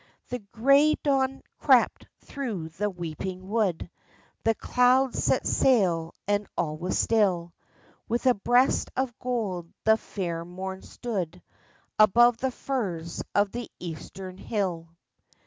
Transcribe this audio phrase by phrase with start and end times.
[0.29, 3.87] The gray dawn crept through the weeping wood,
[4.43, 7.53] The clouds set sail and all was still;
[8.09, 11.43] With a breast of gold the fair morn stood
[11.99, 14.89] Above the firs of the eastern hill.